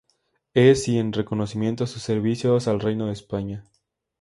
Es 0.55 0.87
y 0.87 0.97
en 0.97 1.13
reconocimiento 1.13 1.83
a 1.83 1.87
sus 1.87 2.01
servicios 2.01 2.67
al 2.67 2.79
Reino 2.79 3.05
de 3.05 3.13
España. 3.13 3.65